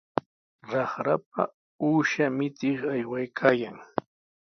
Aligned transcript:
Raqrapa 0.73 1.41
uusha 1.87 2.25
michiq 2.37 2.79
aywaykaayan. 2.93 3.77